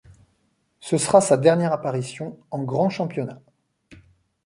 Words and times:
Ce 0.79 0.97
sera 0.97 1.21
sa 1.21 1.37
dernière 1.37 1.73
apparition 1.73 2.39
en 2.49 2.63
grand 2.63 2.89
championnat. 2.89 3.39